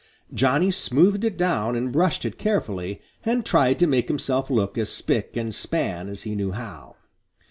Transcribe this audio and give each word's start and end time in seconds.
Johnny 0.33 0.71
smoothed 0.71 1.23
it 1.23 1.37
down 1.37 1.75
and 1.75 1.91
brushed 1.93 2.25
it 2.25 2.39
carefully 2.39 3.03
and 3.23 3.45
tried 3.45 3.77
to 3.77 3.85
make 3.85 4.07
himself 4.07 4.49
look 4.49 4.75
as 4.75 4.89
spick 4.89 5.37
and 5.37 5.53
span 5.53 6.09
as 6.09 6.23
he 6.23 6.33
knew 6.33 6.53
how. 6.53 6.95